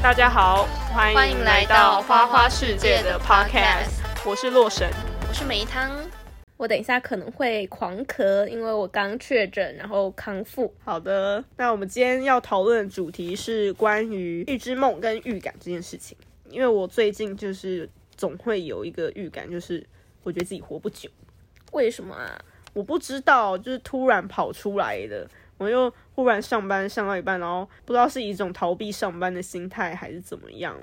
[0.00, 4.88] 大家好，欢欢迎来到花花世界的 Podcast，我是洛神，
[5.28, 5.90] 我是梅汤。
[6.56, 10.72] 我等一下可能会狂咳，因为我刚确诊，然后康复。
[10.84, 16.16] 好的，那我们今天要讨论的主题是关于预知梦跟预感这件事情。
[16.48, 19.84] 因为我最近就是总会有一个预感，就是
[20.22, 21.10] 我觉得自己活不久。
[21.72, 22.38] 为什么啊？
[22.72, 25.28] 我不知道，就是突然跑出来的。
[25.58, 30.76] 我又忽然上班上到一半，然后不知道是一种逃避上班的心态还是怎么样，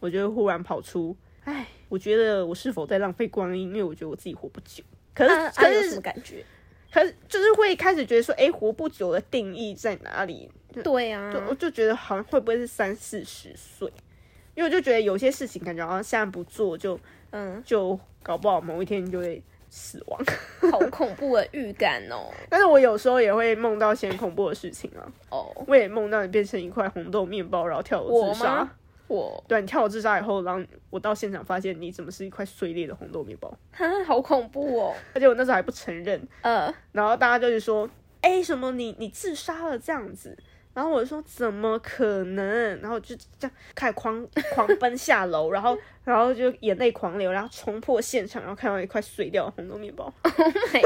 [0.00, 3.68] 我就忽然跑出，哎，我觉得我是否在浪费光阴？
[3.68, 4.82] 因为我觉得我自己活不久。
[5.14, 6.44] 可是，啊、可是、什么感觉？
[6.92, 10.50] 可是就是会开始觉得说，哎，活不久的定义在哪里？
[10.82, 13.88] 对呀、啊，就我就觉得好像会不会是三四十岁？
[14.54, 16.98] 因为我就觉得有些事情感觉好像现在不做就，
[17.30, 19.42] 嗯，就搞不好某一天就会。
[19.70, 20.20] 死亡，
[20.70, 22.30] 好恐怖的预感哦！
[22.48, 25.02] 但是我有时候也会梦到一些恐怖的事情啊。
[25.30, 25.68] 哦，oh.
[25.68, 28.68] 我也梦到你变成一块红豆面包，然后跳楼自杀。
[29.06, 33.50] 我，对，你跳楼自杀以后，然后我到现场发现你怎么是一块碎裂的红豆面包？
[33.72, 34.94] 哈，好恐怖哦！
[35.14, 36.20] 而且我那时候还不承认。
[36.42, 37.88] 呃，然后大家就是说，
[38.20, 40.36] 哎、欸，什么你你自杀了这样子？
[40.78, 42.80] 然后我就说怎么可能？
[42.80, 50.04] 然后就这样开始狂狂奔下楼，然后然后就眼泪狂流，然后冲破现场，然后看到一块碎掉的红豆面包。
[50.22, 50.80] Oh my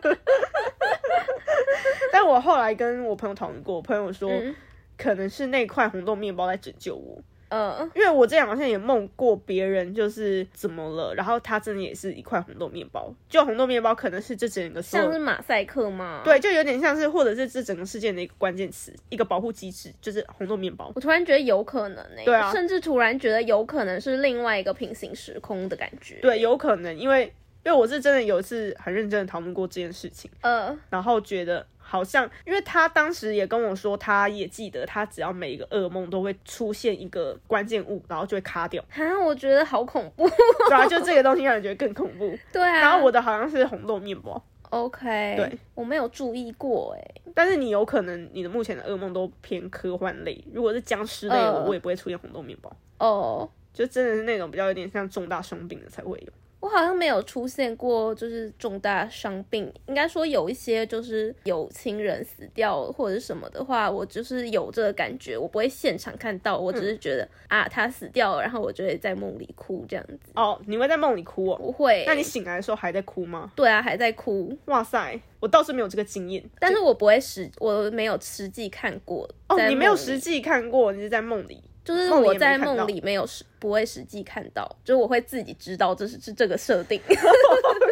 [0.00, 0.16] God
[2.10, 4.56] 但我后来跟我朋友讨论过，我朋友说、嗯、
[4.96, 7.22] 可能是那块红豆面包在拯救我。
[7.48, 16.20] 嗯，因为我之前好像也梦过别人就是怎么了，然后他真的也是一块红豆面包，就红豆面包可能是这整个像是马赛克吗？
[16.24, 20.92] 对，就有点像是，或者是这整个事件的一个关键词，一个保护机制，就是红豆面包。
[20.94, 26.16] 我突然觉得有可能呢、欸，对啊，甚至突然觉得有可能是另外一个平行时空的感觉。
[26.20, 27.32] 对，有可能，因为
[27.64, 31.66] 因为我是真的有一次很认真的讨论过这件事情，呃，然后觉得。
[31.90, 38.84] 好像，因为他当时也跟我说，他也记得，他只要每一个噩梦都会出现一个关键物，然后就会卡掉。
[38.90, 40.28] 哈，我觉得好恐怖。
[40.68, 42.36] 对啊，就这个东西让人觉得更恐怖。
[42.52, 42.80] 对啊。
[42.80, 44.42] 然后我的好像是红豆面包。
[44.68, 45.34] OK。
[45.34, 47.22] 对，我没有注意过哎。
[47.34, 52.70] 但是你有可能你的目前的噩梦都偏科幻类，如果是僵尸类的，我、uh, 我也不会出现红豆面包。
[52.98, 53.38] 哦。
[53.40, 53.48] Oh.
[53.72, 56.32] 就真的是那种比较有点像重大伤病的才会有。
[56.60, 59.72] 我好像没有出现过，就是重大伤病。
[59.86, 65.38] 应该说有一些就是有亲人死掉或者是什么的话，我就是有这个感觉。
[65.38, 70.18] 我不会现场看到，我只是觉得、嗯、啊，他死掉了，然后我就会在梦里哭这样子。
[70.34, 71.56] 哦，你会在梦里哭哦？
[71.58, 72.04] 不会。
[72.06, 73.52] 那你醒来的时候还在哭吗？
[73.54, 74.56] 对啊，还在哭。
[74.64, 76.44] 哇塞，我倒是没有这个经验。
[76.58, 79.28] 但是我不会实，我没有实际看过。
[79.48, 81.62] 哦，你没有实际看过，你是在梦里。
[81.88, 87.00] 就是我在梦里没有实不会实际看到，就是我会自己知道这是是这个设定。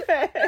[0.07, 0.31] 对。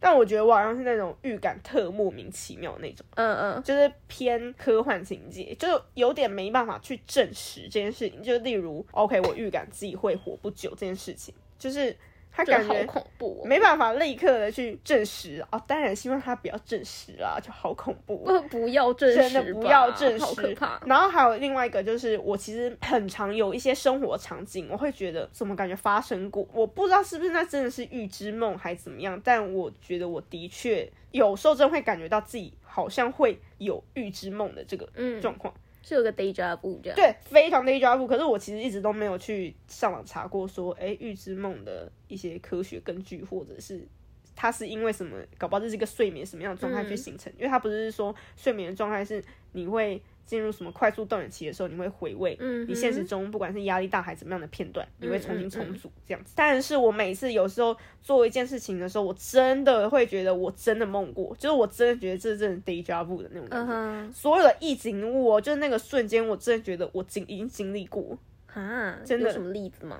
[0.00, 8.20] 但我觉得我好像是那种预感特莫名其妙的那种，嗯嗯，就是偏科幻情节，就有点没办法去证实这件事情。
[8.20, 11.96] 就例如，OK，我预感自己会活不久这件事情，就是。
[12.34, 15.62] 他感觉好恐怖，没办法立刻的去证实啊！
[15.66, 18.16] 当然希望他不要证实啦，就好恐怖。
[18.16, 20.80] 不，不要证实，真的不要证实，好可怕。
[20.86, 34.88] 然后还有另外一个，就是我其实很常有一些生活场景，我会觉得怎么感觉发生过，我不知道是不是那真的是预知梦还是怎么样，但我觉得我的确有时候真会感觉到自己好像会有预知梦的这个
[35.20, 35.52] 状况。
[35.54, 38.06] 嗯是有个 déjà vu 这样，对，非常 déjà vu。
[38.06, 43.86] 可是我其实一直都没有去上网查过，说，哎，预知梦的一些科学根据，或者是
[44.34, 47.32] 它是因为什么，搞不好这是一个睡眠什么样的状态去形成？
[47.32, 49.22] 嗯、因为它不是说睡眠的状态是
[49.52, 50.02] 你会。
[50.24, 56.32] 进入什么快速动员期的时候，你会回味你现实中不管是压力大还是怎么样的片段，你会重新重组这样子。
[56.36, 68.16] 但是我每次有时候做一件事情的时候，我真的会觉得我真的梦过，就是我真的觉得这是真的 deja vu 的那种所有的意境物，就是那个瞬间，我真的觉得我经已经经历过。
[68.54, 69.98] 啊，真的有什么例子吗？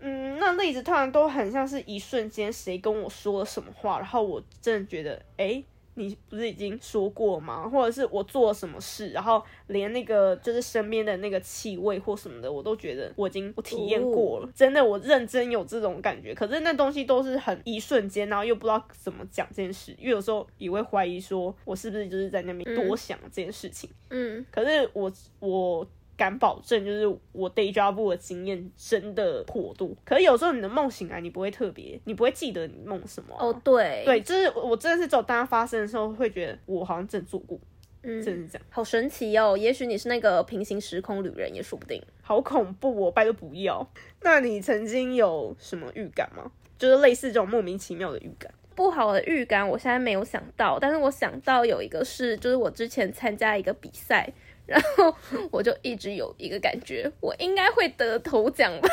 [0.00, 5.64] 嗯，那例子突然都很像是一瞬间谁跟我说了什么话，然后我真的觉得，哎、欸。
[5.94, 7.68] 你不是已经说过吗？
[7.68, 14.48] 或者是我做了什么事，然后连那个就是身边的那个气味或什么的，我都觉得我已经我体验过了。
[14.54, 16.34] 真的，我认真有这种感觉。
[16.34, 23.90] 可是那东西都是很一瞬间，然后又不知道怎么讲这件事，因为有时候也会怀疑说，我是不是就是在那边多想这件事情。
[24.10, 25.86] 嗯，可是我我。
[26.22, 29.90] 敢保证，就是我 deja vu 的经验真的颇多。
[30.04, 33.44] 可是有时候你的梦醒来，你不会特别，你不会记得你梦什么、啊。
[33.44, 37.58] 哦，对，对，就是我真的是只有当它发生的时候，会觉得我好像真的做过，
[38.02, 39.56] 嗯，真的是这样，好神奇哦。
[39.56, 42.00] 也许你是那个平行时空旅人，也说不定。
[42.22, 43.84] 好恐怖哦，拜托不要。
[44.22, 46.52] 那你曾经有什么预感吗？
[46.78, 48.48] 就是类似这种莫名其妙的预感。
[48.76, 54.32] 不好的预感，我现在没有想到，但是我想到有一个是，就是我之前参加一个比赛。
[54.66, 55.14] 然后
[55.50, 58.88] 我就一直有一个感觉，我应该会得头奖吧？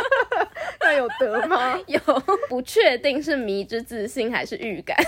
[0.80, 1.78] 那有得吗？
[1.86, 1.98] 有，
[2.48, 4.96] 不确定是迷之自信还是预感。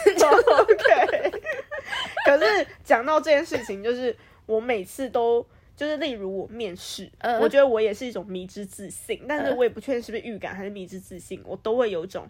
[0.60, 1.32] OK。
[2.26, 4.14] 可是讲到这件事情，就是
[4.46, 5.44] 我每次都
[5.74, 12.28] 就是，例如我面试，呃、我觉得我也是一种迷之自信，但是我也不确定是不是预感还是迷之自信，我都会有一种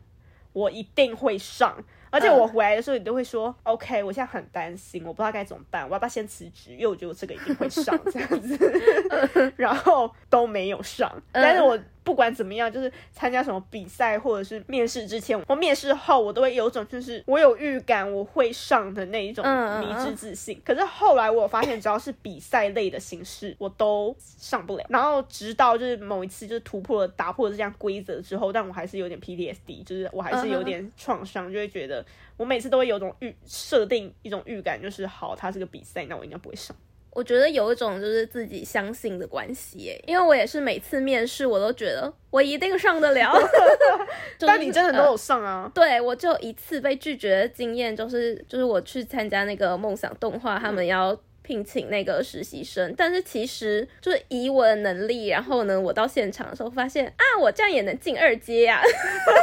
[0.52, 1.82] 我一定会上。
[2.10, 6.72] 而且我回来的时候，你都会说、嗯、，OK，我现在很担心，我不知道该怎么办，我要不要先辞职？
[6.72, 11.78] 因为我觉得我这个一定会上这样子， 然后都没有上，但是我。
[12.08, 19.44] 不管怎么样，就是参加什么比赛或者是面试之前，或面试后，我都会有种就是我有预感我会上的那一种
[19.78, 20.56] 迷之自信。
[20.56, 24.86] 嗯、可是后来我发现，只要是比赛类的形式，我都上不了。
[24.88, 32.02] 然后直到就是某一次就是突破了打破了这样规则之后，但我还是有点 PTSD，就是我还是有点创伤，就会觉得
[32.38, 36.74] 我每次都会有种预设定一种预感，就是好，它是个比赛，那我应该不会上。
[37.18, 43.32] 我觉得有一种就是自己相信的关系耶，因为我也是每次面试我都觉得我一定上得了，
[44.38, 45.64] 就是、但你真的都有上啊？
[45.64, 58.84] 呃、对，我就一次被拒绝的经验，就是就是我去参加那个梦想动画，他们要聘请那个实习生，嗯、但是其实就是以我的能力，然后呢，我到现场的时候发现啊，我这样也能进二阶呀、啊，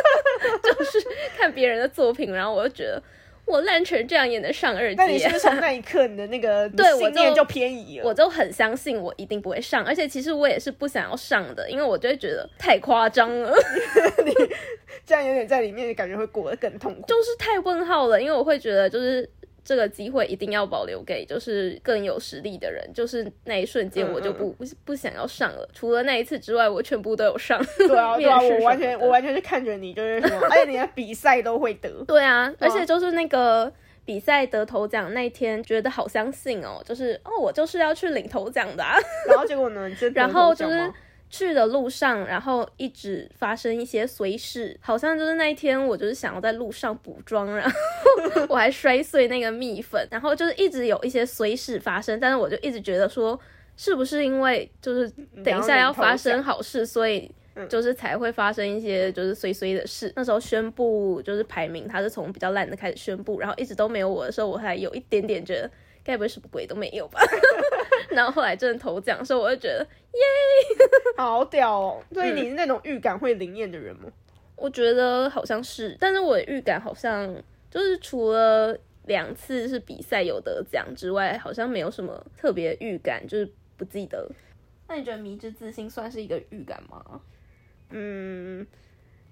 [0.64, 1.06] 就是
[1.38, 3.04] 看别人的作品，然后我就觉得。
[3.46, 4.96] 我烂成这样也能上二阶？
[4.98, 8.06] 那你是不是从那一刻你的那个 信念就偏移了？
[8.06, 13.54] 我就很相信我一定不会上，而且其实我也是不想要上的，因为我就会觉得太夸张了。
[14.26, 14.34] 你
[15.06, 19.30] 这样有点在里面感觉会过得更痛苦，就是太问号了，因为我会觉得就是。
[19.66, 25.68] 这个机会一定要保留给就是更有实力的人，就是那一瞬间我就不、嗯嗯、不想要上了。
[25.74, 27.60] 除了那一次之外，我全部都有上。
[27.80, 31.90] 对啊， 对啊，我完全我完全是看着你就是什么，而 且连比赛都会得。
[32.08, 33.74] 对啊，而且就是那个
[34.06, 38.96] 比赛得头奖那天，觉得好相信哦，就是哦，我就是要去领头奖的、啊。
[39.28, 39.90] 然后结果呢？
[40.14, 40.94] 然后就是。
[41.36, 47.76] 去的路上，然后一直发生一些随事，好像就是那一天我就是想要在路上补妆，然后
[48.48, 53.38] 我还摔碎那个蜜粉，然后就是一直有一些随事发生，但是我就一直觉得说，
[53.76, 55.10] 是不是因为就是
[55.44, 57.30] 等一下要发生好事，所以
[57.68, 60.10] 就是才会发生一些就是碎碎的事。
[60.16, 65.70] 那时候宣布就是排名，他是从比较烂的开始宣布，然后一直都没有我的时候，我还有一点点觉得。
[66.06, 67.20] 该不会什么鬼都没有吧？
[68.12, 69.80] 然后后来真的头奖的时候，我就觉得
[70.14, 70.22] 耶，
[71.18, 72.04] 好屌哦！
[72.14, 74.04] 所以你是那种预感会灵验的人吗？
[74.06, 74.12] 嗯，
[74.56, 77.36] 我觉得好像是，但是我的预感好像
[77.72, 84.30] 就是除了两次是比赛有得奖之外，好像没有什么特别预感，就是不记得。
[84.88, 87.20] 那你觉得迷之自信算是一个预感吗？
[87.90, 88.66] 嗯，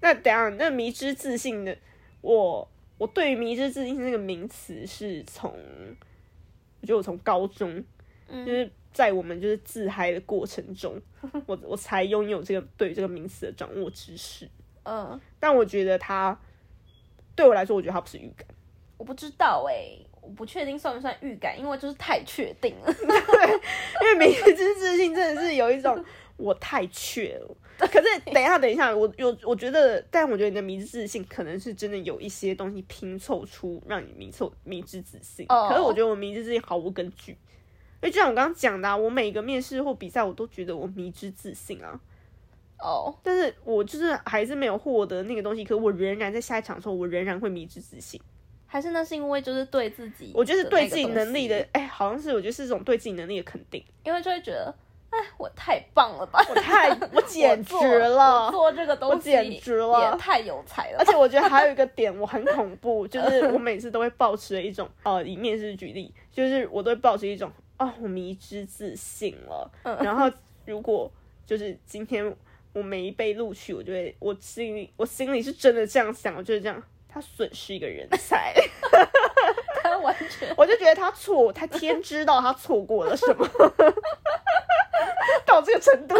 [0.00, 1.74] 那等下那迷之自信的
[2.20, 2.68] 我，
[2.98, 5.56] 我对于迷之自信这个名词是从。
[6.84, 7.82] 我觉得我从高中，
[8.28, 14.46] 就是在我们就是自嗨的过程中，嗯、我我才拥有这个对于这个名词的掌握知识。
[14.82, 16.38] 嗯，但我觉得它
[17.34, 18.46] 对我来说，我觉得它不是预感。
[18.98, 22.92] 我不知道哎、欸，我不确定算不算预感，因为就是太确定了。
[26.36, 27.56] 我太缺了。
[27.78, 35.44] 可是等一下，等一下，我有我觉得，但我觉得你的迷之自信可能是真的有一些东西拼凑出让你迷凑迷之自信。
[35.48, 35.68] Oh.
[35.68, 37.38] 可是我觉得我迷之自信毫无根据，因
[38.02, 42.00] 为就像我刚刚讲的、啊，我每个面试或比赛，我都觉得我迷之自信啊。
[42.78, 43.14] 哦，oh.
[43.24, 48.20] 但是我就是还是没有获得那个东西，可是我仍然在下一场的时候，我仍然会迷之自信。
[48.66, 54.72] 还是那是因为就是对自己，我觉得是对自己能力的，哎、欸，好像是我觉得是一种对自己能力的肯定，因为就会觉得。
[55.14, 56.44] 哎，我太棒了吧！
[56.50, 58.50] 我太， 我简直了！
[58.50, 60.98] 做，做这个东西，我简直了，也太有才了。
[60.98, 69.70] 而且我觉得还有一个点，我很恐怖， 就是我每次都会保持一种，呃，以面试举例，就是我都会保持一种，哦，我迷之自信了。
[69.84, 70.28] 嗯、然后
[70.66, 71.08] 如果
[71.46, 72.34] 就是今天
[72.72, 78.52] 我没被录取，我就会，我心里，我心里是真的这样想，我就是这样，他损失一个人才。
[80.12, 83.46] 他完全，我就觉得他错，他天知道他错过了什么。
[85.46, 86.16] 到这个程度，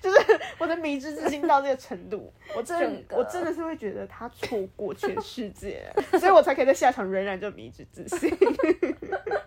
[0.00, 5.84] 就是我的迷之自信到这个程度，我真的，我真的是会觉得他错过全世界，
[6.18, 8.30] 所以我才可以在下场仍然就迷之自信。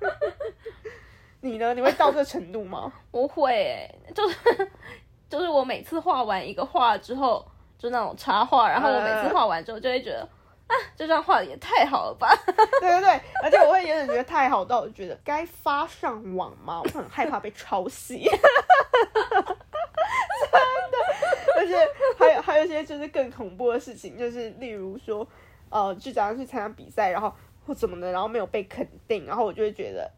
[1.41, 1.73] 你呢？
[1.73, 2.91] 你会到这个程度吗？
[3.11, 4.37] 不会、欸，就是
[5.29, 7.45] 就是我每次画完一个画之后，
[7.77, 10.27] 就那种插画，然后我每次画完之后就会觉得。
[10.67, 12.29] 啊， 这张画的也太好了吧！
[12.45, 16.81] 对对对，而且我会有点觉得太好到我觉得该发上网吗？
[16.83, 18.31] 我很害怕被抄袭， 真
[20.91, 20.97] 的。
[21.55, 21.75] 而且
[22.19, 25.25] 还有还有一些就是更恐怖的事情，就是例如说，
[25.69, 27.33] 呃，就假如去参加比赛，然后
[27.65, 30.11] 或怎么的，然后没有被肯定，然后我就会觉得，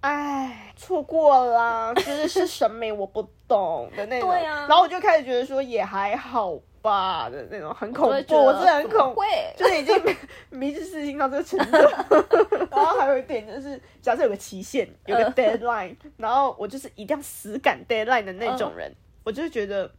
[0.00, 4.30] 唉，错过啦，就是是审美我不懂的那种。
[4.30, 4.66] 对啊。
[4.68, 9.20] 然后我就开始觉得说也还好吧的那种，很恐怖，我真的很恐怖，
[9.56, 10.16] 就是已经
[10.50, 11.78] 迷之自信到这个程度。
[12.70, 18.92] 然后还有一点就是，假设有个期限，有个 deadline，然后我就是一定要死赶 deadline 的那种人，
[19.24, 19.90] 我就觉得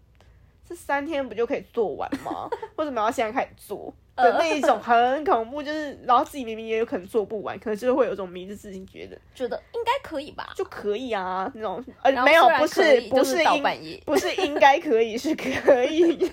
[0.67, 2.49] 这三天不就可以做完吗？
[2.77, 3.93] 为什么要现在开始做？
[4.13, 9.17] 的那一种很恐怖，就是然后自己明明也有可能做不完，可能就是会有一种迷之自信，觉得。
[9.33, 16.29] 觉得应该可以吧，就可以啊那种，呃没有不是不是应不是应该可以是可以，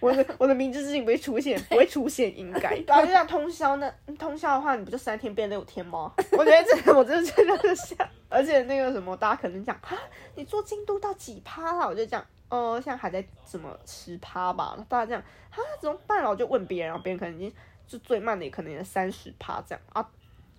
[0.00, 6.12] 我的我的迷之自信不会出现不会出现应该， 然后就像通宵呢，通宵的话你不就三天变六天吗？
[6.32, 9.96] 我觉得这我真的真的是想，而且那个什么大家可能讲啊，
[10.34, 11.86] 你做进度到几趴了？
[11.86, 12.24] 我就讲。
[12.50, 14.76] 哦、呃，现在还在怎么十趴吧？
[14.88, 16.18] 大家这样啊，怎么办？
[16.18, 17.52] 然后就问别人，然后别人可能已经
[17.86, 20.04] 就最慢的也可能也三十趴这样啊。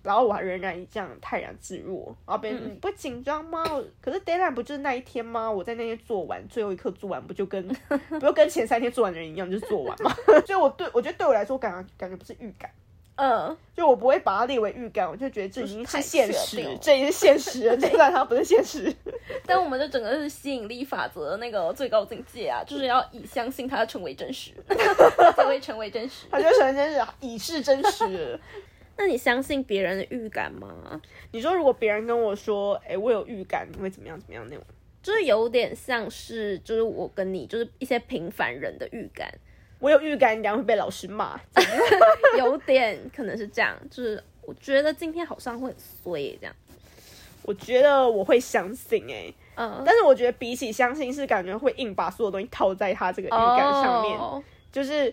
[0.02, 3.64] 然后我还仍然这样泰然自若，然后别人、嗯、你不会紧张吗？
[4.02, 5.50] 可是 deadline 不就是那一天吗？
[5.50, 7.66] 我在那天做完，最后一刻做完，不就跟
[8.10, 10.14] 不就跟前三天做完的人一样，就是做完吗？
[10.46, 12.70] 所以我对我觉得对我来说，感觉感觉不是预感。
[13.14, 18.92] 嗯，就我不会把它列为预感，我就觉得这已经是现实，这已经是现实了，就算它不是现实。
[19.44, 24.52] 但我们这整个是吸引力法则的那个最高境界啊，就是要以相信它成为真实，
[25.36, 28.40] 才会成为真实，它就成为真实，已是真实。
[29.02, 31.02] 那你相信别人的预感吗？
[31.32, 34.16] 你说如果别人跟我说，哎、欸，我有预感，你会怎么样？
[34.16, 34.64] 怎么样那种？
[35.02, 39.28] 就是有点像是，就是我跟你，就是一些平凡人的预感。
[39.80, 41.36] 我有预感，你等下会被老师骂。
[42.38, 46.54] 有点可能是这样，就是我觉得今天好像会很衰这样。
[47.42, 54.40] 我觉得我会相信哎、欸，嗯，但是我觉得比起相信，是感觉会硬把所有东西套在他这个预感上面，哦、
[54.70, 55.12] 就是。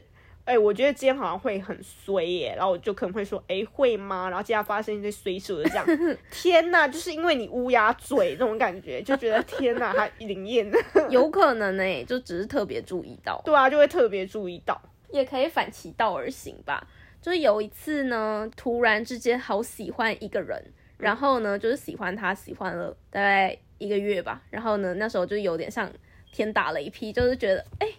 [0.50, 4.28] 哎、欸，我觉得今天好像会很衰耶，然后我就可能会说，哎、欸，会吗？
[4.30, 5.86] 然后接下来发生一些衰事的这样，
[6.32, 10.68] 天哪，就是因为你乌鸦嘴这种感觉，就觉得天哪，还灵验，
[11.12, 16.88] 有 可能呢，就只是特别注意到，对啊，就会特别注意到，也可以反其道而行吧。
[17.22, 20.60] 就是有一次呢，突然之间好喜欢一个人，
[20.98, 25.88] 然后呢，就是喜欢他，喜欢了大概一个月吧，然后呢，那时候就有点像
[26.32, 27.96] 天打雷劈，就是觉得，哎、欸。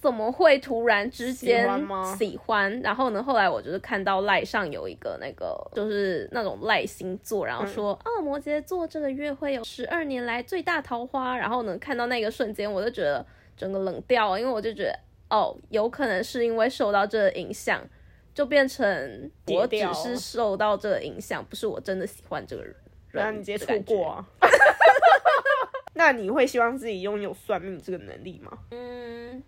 [0.00, 1.68] 怎么会突然之间
[2.16, 2.80] 喜欢？
[2.80, 3.22] 然后呢？
[3.22, 11.36] 后来我就是看到赖上有一个那个，就是那种赖星座，然后说，摩羯座这个月会有十二年来最大桃花。
[11.36, 13.24] 然后呢，看到那个瞬间，我就觉得
[13.56, 17.86] 整个冷掉，因为我就觉得，哦，有可能是因为受到这个影响，
[18.32, 22.74] 就变成我只是受到这个影响，不是我真的喜欢这个人。
[23.10, 24.24] 然后你直接触过啊。
[25.92, 28.56] 那你会希望自己拥有算命这个能力吗？
[28.70, 28.99] 嗯，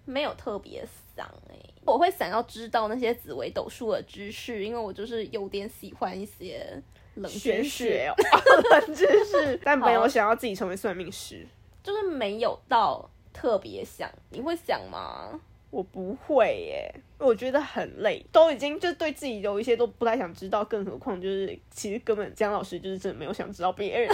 [0.05, 0.85] 没有特别
[1.17, 6.83] 想哎、欸，我会想要知道那些紫微斗数的知识，因为我就是有点喜欢一些
[7.15, 8.15] 冷知识哦，
[8.71, 11.47] 冷知识，但没有想要自己成为算命师，
[11.83, 14.11] 就是没有到特别想。
[14.31, 15.41] 你会想吗？
[15.71, 24.09] 我不会耶，我觉得很累，都已经就对自己有一些都不太想知道，更何况就是其实根本江老师就是真的没有想知道别人，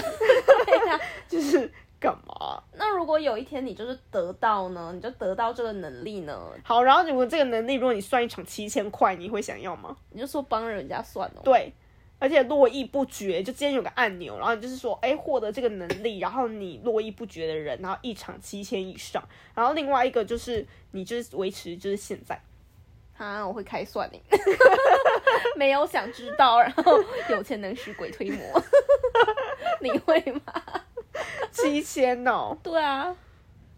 [0.66, 1.70] 对啊，就是。
[2.00, 2.62] 干嘛？
[2.74, 4.92] 那如果有一天你就是得到呢？
[4.94, 6.50] 你就得到这个能力呢？
[6.62, 9.96] 好，然后如果这个能力，如果你算一场七千块，你会想要吗？
[10.10, 11.40] 你就说帮人家算哦。
[11.42, 11.72] 对，
[12.18, 19.22] 而且络绎不绝，就今天有个按钮，然后你就是说，哎，获得这个能力，然后你络绎不绝的人，然后一场七千以上，
[19.54, 22.40] 然后另外一个就是你就是维持就是现在。
[23.16, 24.22] 啊，我会开算你，
[25.58, 26.96] 没有想知道，然后
[27.28, 28.62] 有钱能使鬼推磨，
[29.82, 30.62] 你会吗？
[31.62, 33.14] 七千哦，对啊，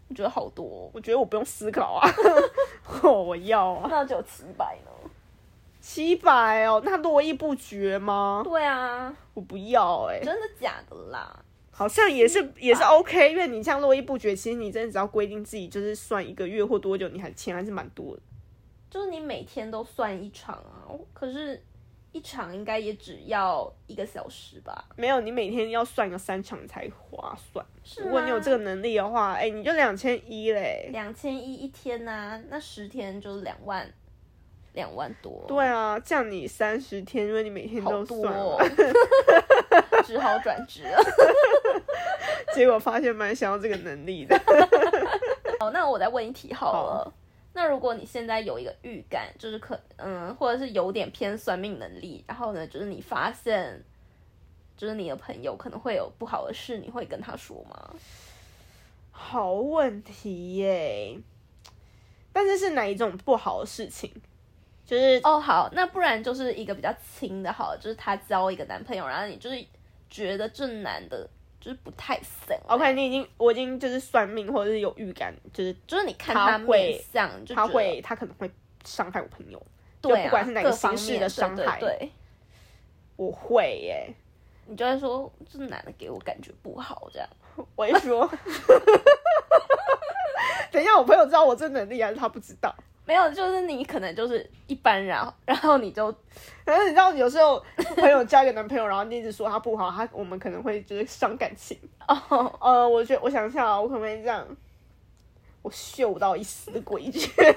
[0.09, 2.07] 我觉得好多，我觉得我不用思考啊，
[3.03, 5.09] 我要啊，那只有七百呢？
[5.79, 8.41] 七百哦，那络绎不绝吗？
[8.43, 11.43] 对啊，我不要哎、欸，真的假的啦？
[11.71, 18.21] 好像也是也是 OK，因为你像络绎不绝，其实你真的只要规定自己就是算一个月或多久，你还钱还是蛮多的，
[18.89, 21.63] 就是你每天都算一场啊，可是。
[22.11, 24.85] 一场应该也只要一个小时吧？
[24.97, 27.65] 没有，你每天要算个三场才划算。
[27.97, 30.89] 如果你有这个能力的话，哎、欸，你就两千一嘞。
[30.91, 33.89] 两千一一天呐、啊，那十天就是两万，
[34.73, 35.43] 两万多。
[35.47, 38.33] 对啊，这样你三十天，因为你每天都算，
[40.05, 41.01] 只好转职了。
[42.53, 44.37] 结果发现蛮想要这个能力的。
[45.61, 47.05] 好，那我再问一题好了。
[47.05, 47.13] 好
[47.53, 53.83] 那如果你现在有一个预感，就是可嗯，或者是有点偏算命能力，然后呢，就是你发现，
[54.77, 57.93] 就是你的朋友可能会有不好的事，你会跟他说吗？
[59.11, 61.19] 好问题耶，
[62.31, 64.09] 但是是哪一种不好的事情？
[64.85, 69.65] 就是哦，好，那不然就是一个比较轻的，好，就是她交一个男朋友，然后你就是
[70.09, 71.29] 觉得这男的
[71.61, 72.57] 就是不太行。
[72.67, 78.49] OK，你已经我已经就是算命或者是有预感，就是就是你看他面相，就他会他可能会
[78.83, 79.61] 伤害我朋友，
[80.01, 82.11] 对、啊，不管是哪个形式的伤害，对，
[83.15, 84.11] 我会耶，
[84.65, 87.29] 你就会说这男的给我感觉不好，这样，
[87.77, 88.27] 我一说，
[90.71, 92.73] 等一下我朋友知道我这能力还是他不知道？
[93.05, 96.05] 没有，就是你可能就是一般人，然后然后你就，
[96.63, 97.61] 然后你知道有时候
[97.95, 101.77] 朋友交一个男朋友，然后你一直说他不好，他我们可能会就是伤感情。
[102.07, 104.45] 哦、oh.，呃，我觉得我想一下啊，我可不可以这样？
[105.61, 107.55] 我嗅到一丝诡谲，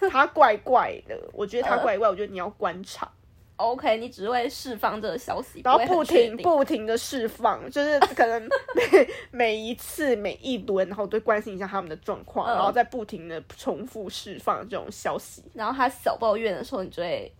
[0.10, 2.10] 他怪怪的，我觉得他怪怪，uh.
[2.10, 3.10] 我觉得你要观察。
[3.58, 8.40] OK，你只会释放这个消息，然后不停不停的释放，就是 可能
[8.74, 15.42] 每每一次每一轮，然后都关心一下他们的状况，嗯，然后再不停的重复释放这种消息。
[15.54, 17.32] 然后他小抱怨的时候，你就会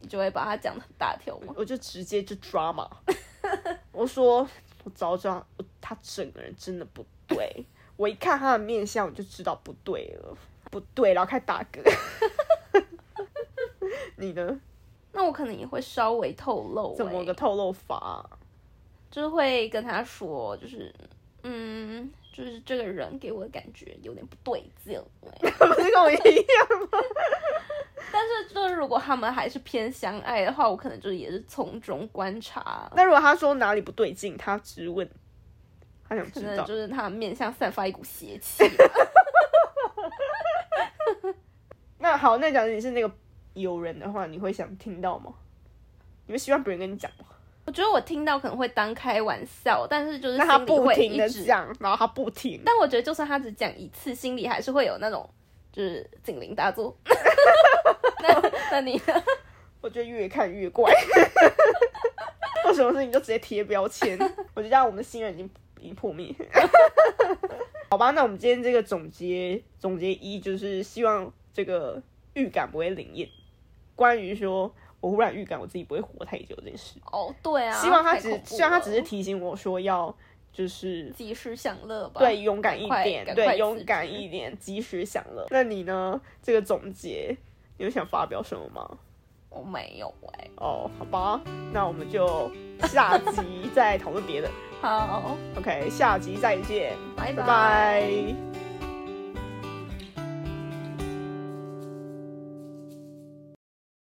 [0.00, 1.54] 你就会把他讲的很大条吗？
[1.56, 2.90] 我就直接就抓嘛，
[3.92, 4.46] 我说
[4.82, 5.46] 我早知道
[5.80, 7.64] 他整个人真的不对，
[7.96, 10.36] 我一看他的面相，我就知道不对了，
[10.72, 11.80] 不对，然后开始打嗝。
[14.16, 14.60] 你呢？
[15.12, 18.24] 那我可能也会稍微透露、欸，怎么个透露法、啊？
[19.10, 20.90] 就是会跟他说，就是，
[21.42, 25.00] 嗯，就是这个人给我的感觉有点不对劲、欸，
[25.40, 26.24] 不是跟我一样
[26.90, 26.98] 吗？
[28.10, 32.90] 但是，就是如果他们还是偏相爱的话，我可能就也是从中观察。
[32.96, 35.06] 那如果他说哪里不对劲，他直问，
[36.08, 38.64] 他想知道，就是他面相散发一股邪气。
[41.98, 43.10] 那好，那假如你是那个。
[43.54, 45.32] 有人的话，你会想听到吗？
[46.26, 47.26] 你们希望别人跟你讲吗？
[47.64, 52.60] 我觉得我听到可能会当开玩笑，但是就是那他不停的讲，然后他不停。
[52.64, 55.28] 但我觉得就算他只讲一次，心里还是会有那种
[55.72, 56.96] 就是警铃大作。
[58.20, 59.22] 那那你呢？
[59.80, 60.92] 我觉得越看越怪。
[62.64, 64.18] 做什么事情就直接贴标签？
[64.54, 66.34] 我觉得我们的信任已经已经破灭。
[67.90, 72.02] 好吧，那我们今天这个总结总结一就是希望这个
[72.34, 73.28] 预感不会灵验。
[73.94, 76.98] 关于说，我忽然预感我自己不会活太久这件事。
[77.10, 80.14] 哦，对啊，希望他只希望他只是提醒我说要
[80.52, 85.46] 就是及时享乐吧，对，勇敢一点，对，勇敢一点，及时享乐。
[85.50, 86.20] 那你呢？
[86.42, 87.36] 这个总结，
[87.78, 88.98] 你有想发表什么吗？
[89.48, 90.50] 我没有哎、欸。
[90.56, 91.40] 哦，好吧，
[91.72, 92.50] 那我们就
[92.82, 94.50] 下集再讨论别的。
[94.80, 98.61] 好，OK，下集再见，拜拜。